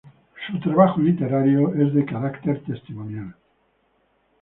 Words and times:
Su 0.51 0.59
trabajo 0.59 0.99
literario 0.99 1.75
es 1.75 1.93
de 1.93 2.03
carácter 2.05 2.63
testimonial. 2.63 3.35